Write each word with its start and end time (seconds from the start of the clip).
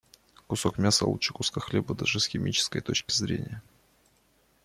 Кусок 0.47 0.79
мяса 0.79 1.05
лучше 1.05 1.31
куска 1.31 1.59
хлеба 1.61 1.93
даже 1.93 2.19
с 2.19 2.25
химической 2.25 2.81
точки 2.81 3.11
зрения. 3.13 3.61